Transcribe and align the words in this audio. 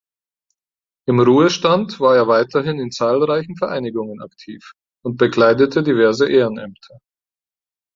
Im 1.07 1.19
Ruhestand 1.19 1.99
war 1.99 2.15
er 2.15 2.27
weiterhin 2.27 2.79
in 2.79 2.89
zahlreichen 2.89 3.55
Vereinigungen 3.55 4.19
aktiv 4.23 4.71
und 5.05 5.17
bekleidete 5.17 5.83
diverse 5.83 6.27
Ehrenämter. 6.27 6.97